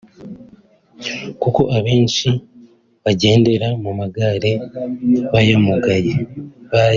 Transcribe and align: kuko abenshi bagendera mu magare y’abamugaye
kuko 1.41 1.61
abenshi 1.77 2.29
bagendera 3.03 3.67
mu 3.83 3.91
magare 3.99 4.51
y’abamugaye 5.47 6.13